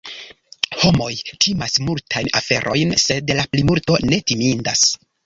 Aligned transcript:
Homoj 0.83 1.09
timas 1.45 1.75
multajn 1.89 2.29
aferojn, 2.39 2.95
sed 3.03 3.35
la 3.41 3.45
plimulto 3.53 3.99
ne 4.11 4.21
timindas. 4.33 4.89